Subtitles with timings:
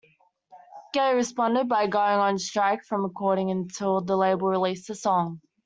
[0.93, 5.41] Gaye responded by going on strike from recording until the label released the song.